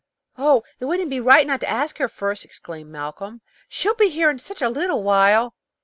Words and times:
"Oh, 0.35 0.63
it 0.79 0.85
wouldn't 0.85 1.11
be 1.11 1.19
right 1.19 1.45
not 1.45 1.59
to 1.59 1.69
ask 1.69 1.99
her 1.99 2.07
first," 2.07 2.43
exclaimed 2.43 2.89
Malcolm. 2.89 3.41
"She'll 3.69 3.93
be 3.93 4.09
here 4.09 4.31
in 4.31 4.39
such 4.39 4.59
a 4.63 4.67
little 4.67 5.03
while." 5.03 5.53